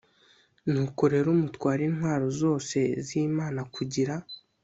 [0.71, 4.13] nuko rero mutware intwaro zose z imana kugira